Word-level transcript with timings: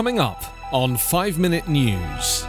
Coming 0.00 0.18
up 0.18 0.42
on 0.72 0.96
5 0.96 1.38
Minute 1.38 1.68
News. 1.68 2.44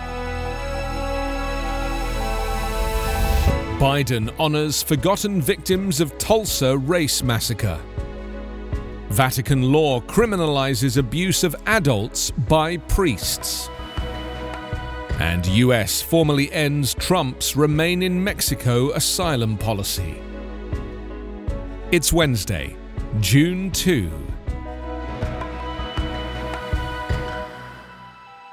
Biden 3.77 4.33
honors 4.39 4.81
forgotten 4.81 5.41
victims 5.41 5.99
of 5.99 6.17
Tulsa 6.17 6.77
race 6.77 7.21
massacre. 7.21 7.77
Vatican 9.09 9.63
law 9.63 9.99
criminalizes 9.99 10.95
abuse 10.95 11.43
of 11.43 11.53
adults 11.65 12.31
by 12.31 12.77
priests. 12.77 13.69
And 15.19 15.45
US 15.47 16.01
formally 16.01 16.49
ends 16.53 16.93
Trump's 16.93 17.57
Remain 17.57 18.01
in 18.01 18.23
Mexico 18.23 18.91
asylum 18.91 19.57
policy. 19.57 20.21
It's 21.91 22.13
Wednesday, 22.13 22.77
June 23.19 23.71
2. 23.71 24.09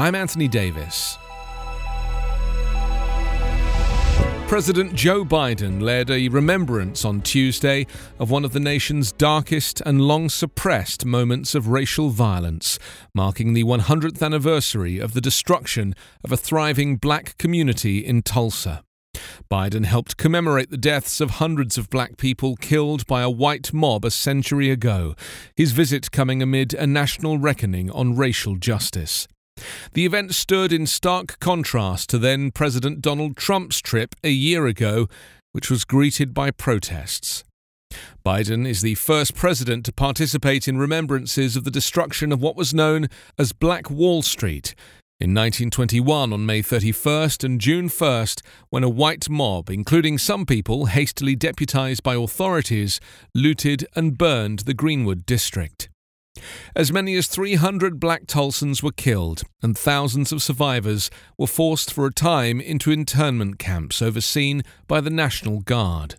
I'm 0.00 0.14
Anthony 0.14 0.46
Davis. 0.46 1.18
President 4.46 4.94
Joe 4.94 5.24
Biden 5.24 5.82
led 5.82 6.08
a 6.08 6.28
remembrance 6.28 7.04
on 7.04 7.20
Tuesday 7.20 7.84
of 8.20 8.30
one 8.30 8.44
of 8.44 8.52
the 8.52 8.60
nation's 8.60 9.10
darkest 9.10 9.80
and 9.84 10.00
long 10.00 10.28
suppressed 10.28 11.04
moments 11.04 11.56
of 11.56 11.66
racial 11.66 12.10
violence, 12.10 12.78
marking 13.12 13.54
the 13.54 13.64
100th 13.64 14.22
anniversary 14.22 15.00
of 15.00 15.14
the 15.14 15.20
destruction 15.20 15.96
of 16.22 16.30
a 16.30 16.36
thriving 16.36 16.94
black 16.94 17.36
community 17.36 17.98
in 17.98 18.22
Tulsa. 18.22 18.84
Biden 19.50 19.84
helped 19.84 20.16
commemorate 20.16 20.70
the 20.70 20.76
deaths 20.76 21.20
of 21.20 21.30
hundreds 21.30 21.76
of 21.76 21.90
black 21.90 22.16
people 22.16 22.54
killed 22.54 23.04
by 23.08 23.22
a 23.22 23.28
white 23.28 23.72
mob 23.72 24.04
a 24.04 24.12
century 24.12 24.70
ago, 24.70 25.16
his 25.56 25.72
visit 25.72 26.12
coming 26.12 26.40
amid 26.40 26.72
a 26.74 26.86
national 26.86 27.36
reckoning 27.36 27.90
on 27.90 28.16
racial 28.16 28.54
justice. 28.54 29.26
The 29.92 30.06
event 30.06 30.34
stood 30.34 30.72
in 30.72 30.86
stark 30.86 31.38
contrast 31.40 32.10
to 32.10 32.18
then 32.18 32.50
President 32.50 33.00
Donald 33.00 33.36
Trump's 33.36 33.80
trip 33.80 34.14
a 34.22 34.30
year 34.30 34.66
ago, 34.66 35.08
which 35.52 35.70
was 35.70 35.84
greeted 35.84 36.34
by 36.34 36.50
protests. 36.50 37.44
Biden 38.24 38.68
is 38.68 38.82
the 38.82 38.94
first 38.96 39.34
president 39.34 39.84
to 39.86 39.92
participate 39.92 40.68
in 40.68 40.76
remembrances 40.78 41.56
of 41.56 41.64
the 41.64 41.70
destruction 41.70 42.32
of 42.32 42.42
what 42.42 42.56
was 42.56 42.74
known 42.74 43.08
as 43.38 43.52
Black 43.52 43.90
Wall 43.90 44.22
Street 44.22 44.74
in 45.20 45.34
1921 45.34 46.32
on 46.32 46.46
May 46.46 46.62
31st 46.62 47.42
and 47.42 47.60
June 47.60 47.88
1st, 47.88 48.40
when 48.70 48.84
a 48.84 48.88
white 48.88 49.28
mob, 49.28 49.68
including 49.68 50.16
some 50.16 50.46
people 50.46 50.86
hastily 50.86 51.34
deputized 51.34 52.04
by 52.04 52.14
authorities, 52.14 53.00
looted 53.34 53.84
and 53.96 54.16
burned 54.16 54.60
the 54.60 54.74
Greenwood 54.74 55.26
district. 55.26 55.88
As 56.74 56.92
many 56.92 57.16
as 57.16 57.26
300 57.26 57.98
black 57.98 58.26
Tulsans 58.26 58.82
were 58.82 58.92
killed, 58.92 59.42
and 59.62 59.76
thousands 59.76 60.32
of 60.32 60.42
survivors 60.42 61.10
were 61.36 61.46
forced 61.46 61.92
for 61.92 62.06
a 62.06 62.12
time 62.12 62.60
into 62.60 62.90
internment 62.90 63.58
camps 63.58 64.02
overseen 64.02 64.62
by 64.86 65.00
the 65.00 65.10
National 65.10 65.60
Guard. 65.60 66.16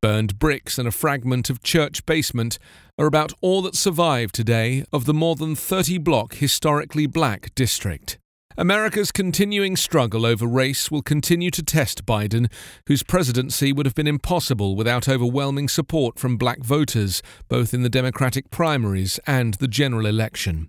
Burned 0.00 0.38
bricks 0.38 0.78
and 0.78 0.88
a 0.88 0.92
fragment 0.92 1.50
of 1.50 1.62
church 1.62 2.06
basement 2.06 2.58
are 2.98 3.06
about 3.06 3.32
all 3.40 3.62
that 3.62 3.74
survive 3.74 4.32
today 4.32 4.84
of 4.92 5.04
the 5.04 5.14
more 5.14 5.36
than 5.36 5.54
30 5.54 5.98
block 5.98 6.34
historically 6.34 7.06
black 7.06 7.54
district. 7.54 8.18
America's 8.60 9.10
continuing 9.10 9.74
struggle 9.74 10.26
over 10.26 10.46
race 10.46 10.90
will 10.90 11.00
continue 11.00 11.50
to 11.50 11.62
test 11.62 12.04
Biden, 12.04 12.52
whose 12.88 13.02
presidency 13.02 13.72
would 13.72 13.86
have 13.86 13.94
been 13.94 14.06
impossible 14.06 14.76
without 14.76 15.08
overwhelming 15.08 15.66
support 15.66 16.18
from 16.18 16.36
black 16.36 16.58
voters, 16.58 17.22
both 17.48 17.72
in 17.72 17.82
the 17.82 17.88
Democratic 17.88 18.50
primaries 18.50 19.18
and 19.26 19.54
the 19.54 19.66
general 19.66 20.04
election. 20.04 20.68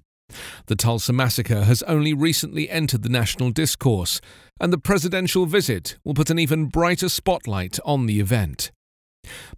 The 0.68 0.78
Tulsa 0.78 1.12
massacre 1.12 1.66
has 1.66 1.84
only 1.84 2.14
recently 2.14 2.70
entered 2.70 3.04
the 3.04 3.10
national 3.10 3.52
discourse, 3.52 4.22
and 4.58 4.72
the 4.72 4.78
presidential 4.78 5.46
visit 5.46 5.98
will 6.06 6.14
put 6.14 6.30
an 6.30 6.40
even 6.40 6.68
brighter 6.68 7.10
spotlight 7.10 7.78
on 7.84 8.06
the 8.06 8.22
event. 8.22 8.72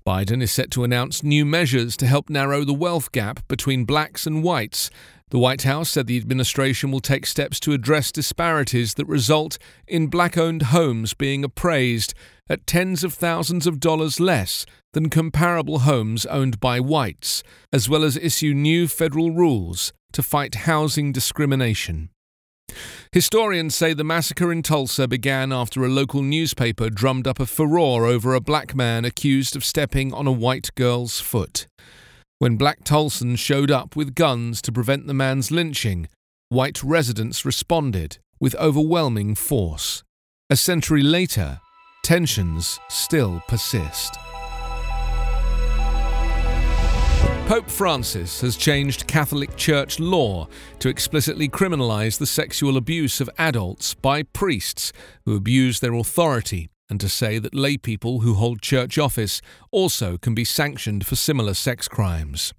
Biden 0.06 0.42
is 0.42 0.52
set 0.52 0.70
to 0.72 0.84
announce 0.84 1.24
new 1.24 1.46
measures 1.46 1.96
to 1.96 2.06
help 2.06 2.30
narrow 2.30 2.66
the 2.66 2.74
wealth 2.74 3.14
gap 3.14 3.48
between 3.48 3.86
blacks 3.86 4.28
and 4.28 4.44
whites. 4.44 4.90
The 5.30 5.40
White 5.40 5.62
House 5.62 5.92
said 5.92 6.08
the 6.08 6.18
administration 6.18 6.92
will 6.92 7.00
take 7.00 7.26
steps 7.26 7.58
to 7.62 7.72
address 7.72 8.12
disparities 8.12 8.96
that 8.96 9.06
result 9.06 9.58
in 9.88 10.08
black 10.08 10.38
owned 10.38 10.64
homes 10.64 11.14
being 11.14 11.46
appraised 11.46 12.14
at 12.50 12.68
tens 12.68 13.06
of 13.06 13.14
thousands 13.14 13.66
of 13.66 13.80
dollars 13.80 14.20
less 14.20 14.66
than 14.92 15.10
comparable 15.10 15.80
homes 15.80 16.26
owned 16.26 16.60
by 16.60 16.82
whites, 16.82 17.42
as 17.72 17.88
well 17.88 18.04
as 18.04 18.18
issue 18.18 18.54
new 18.54 18.90
federal 18.90 19.32
rules 19.32 19.94
to 20.12 20.22
fight 20.22 20.56
housing 20.56 21.14
discrimination. 21.14 22.10
Historians 23.12 23.76
say 23.76 23.94
the 23.94 24.04
massacre 24.04 24.52
in 24.52 24.64
Tulsa 24.64 25.08
began 25.08 25.54
after 25.54 25.84
a 25.84 25.90
local 25.90 26.24
newspaper 26.24 26.90
drummed 26.90 27.28
up 27.28 27.40
a 27.40 27.46
furor 27.46 28.06
over 28.06 28.34
a 28.34 28.42
black 28.42 28.74
man 28.76 29.06
accused 29.06 29.56
of 29.56 29.64
stepping 29.64 30.12
on 30.14 30.26
a 30.26 30.32
white 30.32 30.70
girl's 30.76 31.20
foot. 31.20 31.68
When 32.40 32.58
black 32.58 32.84
Tulsans 32.84 33.38
showed 33.40 33.70
up 33.70 33.96
with 33.96 34.16
guns 34.16 34.62
to 34.64 34.72
prevent 34.72 35.06
the 35.06 35.14
man's 35.14 35.52
lynching, 35.52 36.08
white 36.50 36.84
residents 36.84 37.46
responded 37.46 38.18
with 38.40 38.56
overwhelming 38.56 39.36
force. 39.36 40.04
A 40.50 40.56
century 40.56 41.04
later, 41.04 41.60
tensions 42.04 42.80
still 42.90 43.42
persist. 43.48 44.18
Pope 47.46 47.70
Francis 47.70 48.40
has 48.40 48.56
changed 48.56 49.06
Catholic 49.06 49.58
Church 49.58 50.00
law 50.00 50.48
to 50.80 50.88
explicitly 50.88 51.50
criminalize 51.50 52.18
the 52.18 52.26
sexual 52.26 52.78
abuse 52.78 53.20
of 53.20 53.30
adults 53.38 53.94
by 53.94 54.24
priests 54.24 54.94
who 55.26 55.36
abuse 55.36 55.82
their 55.82 55.94
authority 55.94 56.70
and 56.90 57.02
to 57.02 57.10
say 57.10 57.40
that 57.40 57.54
laypeople 57.54 58.24
who 58.24 58.36
hold 58.36 58.62
church 58.62 58.98
office 58.98 59.42
also 59.72 60.18
can 60.18 60.34
be 60.34 60.46
sanctioned 60.46 61.06
for 61.06 61.18
similar 61.18 61.54
sex 61.54 61.90
crimes. 61.90 62.54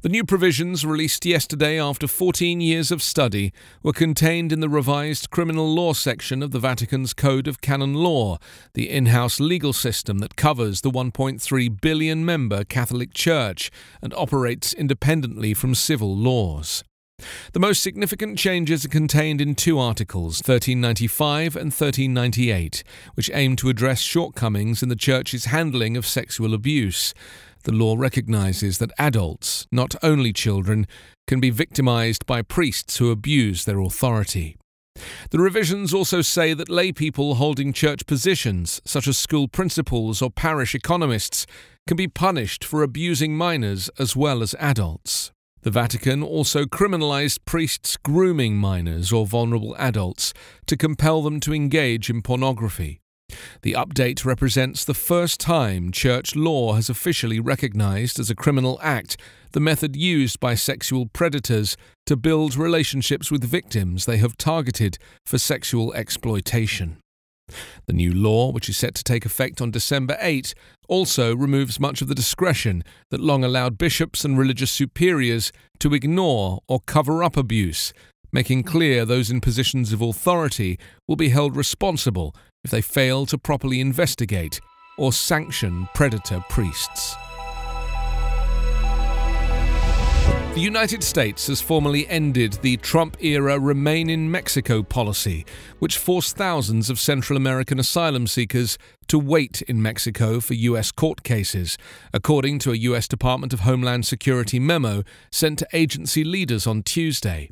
The 0.00 0.08
new 0.08 0.24
provisions, 0.24 0.86
released 0.86 1.26
yesterday 1.26 1.80
after 1.80 2.06
14 2.06 2.60
years 2.60 2.92
of 2.92 3.02
study, 3.02 3.52
were 3.82 3.92
contained 3.92 4.52
in 4.52 4.60
the 4.60 4.68
revised 4.68 5.30
criminal 5.30 5.74
law 5.74 5.92
section 5.92 6.40
of 6.40 6.52
the 6.52 6.60
Vatican's 6.60 7.12
Code 7.12 7.48
of 7.48 7.60
Canon 7.60 7.94
Law, 7.94 8.38
the 8.74 8.88
in 8.88 9.06
house 9.06 9.40
legal 9.40 9.72
system 9.72 10.18
that 10.20 10.36
covers 10.36 10.82
the 10.82 10.90
1.3 10.90 11.80
billion 11.80 12.24
member 12.24 12.62
Catholic 12.62 13.12
Church 13.12 13.72
and 14.00 14.14
operates 14.14 14.72
independently 14.72 15.52
from 15.52 15.74
civil 15.74 16.16
laws. 16.16 16.84
The 17.52 17.58
most 17.58 17.82
significant 17.82 18.38
changes 18.38 18.84
are 18.84 18.88
contained 18.88 19.40
in 19.40 19.56
two 19.56 19.80
articles, 19.80 20.36
1395 20.36 21.56
and 21.56 21.72
1398, 21.72 22.84
which 23.14 23.30
aim 23.34 23.56
to 23.56 23.68
address 23.68 24.00
shortcomings 24.00 24.84
in 24.84 24.88
the 24.88 24.94
Church's 24.94 25.46
handling 25.46 25.96
of 25.96 26.06
sexual 26.06 26.54
abuse. 26.54 27.14
The 27.64 27.72
law 27.72 27.96
recognizes 27.96 28.78
that 28.78 28.92
adults, 28.98 29.66
not 29.70 29.94
only 30.02 30.32
children, 30.32 30.86
can 31.26 31.40
be 31.40 31.50
victimized 31.50 32.26
by 32.26 32.42
priests 32.42 32.96
who 32.98 33.10
abuse 33.10 33.64
their 33.64 33.80
authority. 33.80 34.56
The 35.30 35.38
revisions 35.38 35.94
also 35.94 36.22
say 36.22 36.54
that 36.54 36.68
laypeople 36.68 37.36
holding 37.36 37.72
church 37.72 38.06
positions, 38.06 38.80
such 38.84 39.06
as 39.06 39.18
school 39.18 39.48
principals 39.48 40.20
or 40.22 40.30
parish 40.30 40.74
economists, 40.74 41.46
can 41.86 41.96
be 41.96 42.08
punished 42.08 42.64
for 42.64 42.82
abusing 42.82 43.36
minors 43.36 43.88
as 43.98 44.16
well 44.16 44.42
as 44.42 44.54
adults. 44.58 45.30
The 45.62 45.70
Vatican 45.70 46.22
also 46.22 46.64
criminalized 46.64 47.40
priests 47.44 47.96
grooming 47.96 48.56
minors 48.56 49.12
or 49.12 49.26
vulnerable 49.26 49.74
adults 49.78 50.32
to 50.66 50.76
compel 50.76 51.22
them 51.22 51.40
to 51.40 51.54
engage 51.54 52.08
in 52.08 52.22
pornography. 52.22 53.00
The 53.62 53.72
update 53.72 54.24
represents 54.24 54.84
the 54.84 54.94
first 54.94 55.40
time 55.40 55.92
church 55.92 56.36
law 56.36 56.74
has 56.74 56.88
officially 56.88 57.40
recognized 57.40 58.18
as 58.18 58.30
a 58.30 58.34
criminal 58.34 58.78
act 58.82 59.16
the 59.52 59.60
method 59.60 59.96
used 59.96 60.40
by 60.40 60.54
sexual 60.54 61.06
predators 61.06 61.76
to 62.06 62.16
build 62.16 62.56
relationships 62.56 63.30
with 63.30 63.42
victims 63.44 64.06
they 64.06 64.18
have 64.18 64.36
targeted 64.36 64.98
for 65.26 65.38
sexual 65.38 65.92
exploitation. 65.94 66.98
The 67.86 67.94
new 67.94 68.12
law, 68.12 68.52
which 68.52 68.68
is 68.68 68.76
set 68.76 68.94
to 68.96 69.04
take 69.04 69.24
effect 69.24 69.62
on 69.62 69.70
December 69.70 70.18
8, 70.20 70.54
also 70.86 71.34
removes 71.34 71.80
much 71.80 72.02
of 72.02 72.08
the 72.08 72.14
discretion 72.14 72.84
that 73.10 73.20
long 73.20 73.42
allowed 73.42 73.78
bishops 73.78 74.24
and 74.24 74.38
religious 74.38 74.70
superiors 74.70 75.50
to 75.80 75.94
ignore 75.94 76.60
or 76.68 76.80
cover 76.80 77.24
up 77.24 77.36
abuse, 77.36 77.92
making 78.32 78.62
mm. 78.62 78.66
clear 78.66 79.04
those 79.04 79.30
in 79.30 79.40
positions 79.40 79.92
of 79.92 80.02
authority 80.02 80.78
will 81.06 81.16
be 81.16 81.28
held 81.28 81.56
responsible 81.56 82.34
if 82.64 82.70
they 82.70 82.82
fail 82.82 83.26
to 83.26 83.38
properly 83.38 83.80
investigate 83.80 84.60
or 84.98 85.12
sanction 85.12 85.88
predator 85.94 86.42
priests. 86.48 87.16
The 90.58 90.64
United 90.64 91.04
States 91.04 91.46
has 91.46 91.60
formally 91.60 92.08
ended 92.08 92.54
the 92.62 92.78
Trump 92.78 93.16
era 93.20 93.60
Remain 93.60 94.10
in 94.10 94.28
Mexico 94.28 94.82
policy, 94.82 95.46
which 95.78 95.96
forced 95.96 96.36
thousands 96.36 96.90
of 96.90 96.98
Central 96.98 97.36
American 97.36 97.78
asylum 97.78 98.26
seekers 98.26 98.76
to 99.06 99.20
wait 99.20 99.62
in 99.62 99.80
Mexico 99.80 100.40
for 100.40 100.54
U.S. 100.54 100.90
court 100.90 101.22
cases, 101.22 101.78
according 102.12 102.58
to 102.58 102.72
a 102.72 102.76
U.S. 102.76 103.06
Department 103.06 103.52
of 103.52 103.60
Homeland 103.60 104.04
Security 104.04 104.58
memo 104.58 105.04
sent 105.30 105.60
to 105.60 105.68
agency 105.72 106.24
leaders 106.24 106.66
on 106.66 106.82
Tuesday. 106.82 107.50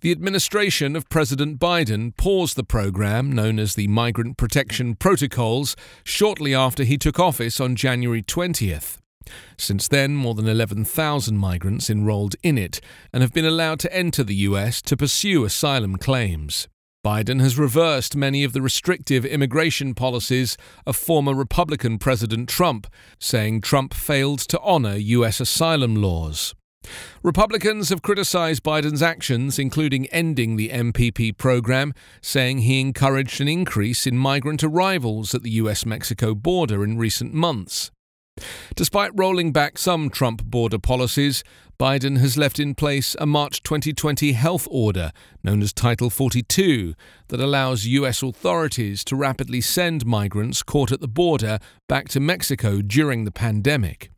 The 0.00 0.12
administration 0.12 0.96
of 0.96 1.08
President 1.08 1.58
Biden 1.58 2.16
paused 2.16 2.56
the 2.56 2.64
program 2.64 3.32
known 3.32 3.58
as 3.58 3.74
the 3.74 3.88
Migrant 3.88 4.36
Protection 4.36 4.94
Protocols 4.94 5.76
shortly 6.02 6.54
after 6.54 6.84
he 6.84 6.98
took 6.98 7.18
office 7.18 7.60
on 7.60 7.76
January 7.76 8.22
20th. 8.22 8.98
Since 9.56 9.88
then, 9.88 10.14
more 10.14 10.34
than 10.34 10.48
11,000 10.48 11.36
migrants 11.36 11.88
enrolled 11.88 12.36
in 12.42 12.58
it 12.58 12.80
and 13.12 13.22
have 13.22 13.32
been 13.32 13.46
allowed 13.46 13.80
to 13.80 13.94
enter 13.94 14.22
the 14.22 14.34
US 14.36 14.82
to 14.82 14.96
pursue 14.96 15.44
asylum 15.44 15.96
claims. 15.96 16.68
Biden 17.04 17.40
has 17.40 17.58
reversed 17.58 18.16
many 18.16 18.44
of 18.44 18.54
the 18.54 18.62
restrictive 18.62 19.26
immigration 19.26 19.94
policies 19.94 20.56
of 20.86 20.96
former 20.96 21.34
Republican 21.34 21.98
President 21.98 22.48
Trump, 22.48 22.86
saying 23.18 23.60
Trump 23.60 23.92
failed 23.92 24.38
to 24.38 24.58
honor 24.60 24.96
U.S. 24.96 25.38
asylum 25.38 25.96
laws. 25.96 26.54
Republicans 27.22 27.88
have 27.88 28.02
criticized 28.02 28.62
Biden's 28.62 29.02
actions, 29.02 29.58
including 29.58 30.06
ending 30.06 30.56
the 30.56 30.68
MPP 30.68 31.36
program, 31.36 31.94
saying 32.20 32.58
he 32.58 32.80
encouraged 32.80 33.40
an 33.40 33.48
increase 33.48 34.06
in 34.06 34.16
migrant 34.16 34.62
arrivals 34.62 35.34
at 35.34 35.42
the 35.42 35.50
US 35.52 35.86
Mexico 35.86 36.34
border 36.34 36.84
in 36.84 36.98
recent 36.98 37.32
months. 37.32 37.90
Despite 38.74 39.12
rolling 39.14 39.52
back 39.52 39.78
some 39.78 40.10
Trump 40.10 40.44
border 40.44 40.78
policies, 40.78 41.44
Biden 41.78 42.18
has 42.18 42.36
left 42.36 42.58
in 42.58 42.74
place 42.74 43.16
a 43.18 43.26
March 43.26 43.62
2020 43.62 44.32
health 44.32 44.66
order, 44.70 45.12
known 45.42 45.62
as 45.62 45.72
Title 45.72 46.10
42, 46.10 46.94
that 47.28 47.40
allows 47.40 47.86
U.S. 47.86 48.22
authorities 48.22 49.04
to 49.04 49.16
rapidly 49.16 49.60
send 49.60 50.06
migrants 50.06 50.62
caught 50.62 50.92
at 50.92 51.00
the 51.00 51.08
border 51.08 51.58
back 51.88 52.08
to 52.08 52.20
Mexico 52.20 52.80
during 52.80 53.24
the 53.24 53.32
pandemic. 53.32 54.10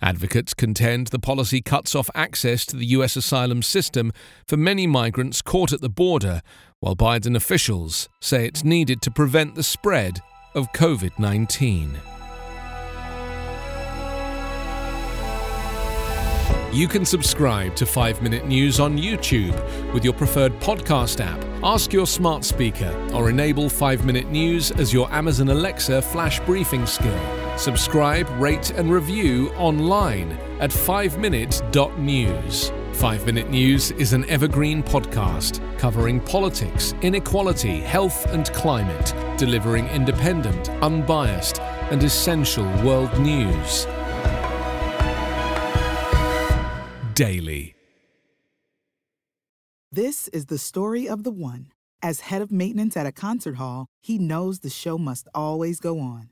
Advocates 0.00 0.54
contend 0.54 1.08
the 1.08 1.18
policy 1.18 1.60
cuts 1.60 1.94
off 1.94 2.10
access 2.14 2.66
to 2.66 2.76
the 2.76 2.86
U.S. 2.86 3.16
asylum 3.16 3.62
system 3.62 4.12
for 4.46 4.56
many 4.56 4.86
migrants 4.86 5.42
caught 5.42 5.72
at 5.72 5.80
the 5.80 5.88
border, 5.88 6.42
while 6.80 6.96
Biden 6.96 7.36
officials 7.36 8.08
say 8.20 8.46
it's 8.46 8.64
needed 8.64 9.00
to 9.02 9.10
prevent 9.10 9.54
the 9.54 9.62
spread 9.62 10.20
of 10.54 10.72
COVID 10.72 11.18
19. 11.18 12.00
You 16.72 16.88
can 16.88 17.04
subscribe 17.04 17.76
to 17.76 17.84
5 17.84 18.22
Minute 18.22 18.46
News 18.46 18.80
on 18.80 18.96
YouTube 18.96 19.92
with 19.92 20.04
your 20.04 20.14
preferred 20.14 20.58
podcast 20.58 21.20
app. 21.22 21.38
Ask 21.62 21.92
your 21.92 22.06
smart 22.06 22.44
speaker 22.44 22.90
or 23.12 23.28
enable 23.28 23.68
5 23.68 24.06
Minute 24.06 24.30
News 24.30 24.70
as 24.70 24.90
your 24.90 25.12
Amazon 25.12 25.50
Alexa 25.50 26.00
flash 26.00 26.40
briefing 26.40 26.86
skill. 26.86 27.41
Subscribe, 27.56 28.28
rate, 28.40 28.70
and 28.70 28.90
review 28.90 29.50
online 29.54 30.32
at 30.60 30.70
5minute.news. 30.70 32.72
5 32.92 33.26
Minute 33.26 33.50
News 33.50 33.90
is 33.92 34.12
an 34.12 34.28
evergreen 34.28 34.82
podcast 34.82 35.60
covering 35.78 36.20
politics, 36.20 36.94
inequality, 37.02 37.80
health, 37.80 38.26
and 38.32 38.46
climate, 38.52 39.14
delivering 39.38 39.86
independent, 39.88 40.68
unbiased, 40.82 41.60
and 41.60 42.02
essential 42.02 42.64
world 42.84 43.16
news. 43.18 43.86
daily. 47.14 47.74
This 49.90 50.28
is 50.28 50.46
the 50.46 50.58
story 50.58 51.08
of 51.08 51.24
the 51.24 51.30
one. 51.30 51.68
As 52.00 52.20
head 52.20 52.42
of 52.42 52.50
maintenance 52.50 52.96
at 52.96 53.06
a 53.06 53.12
concert 53.12 53.56
hall, 53.56 53.86
he 54.00 54.18
knows 54.18 54.60
the 54.60 54.70
show 54.70 54.98
must 54.98 55.28
always 55.34 55.78
go 55.78 56.00
on. 56.00 56.31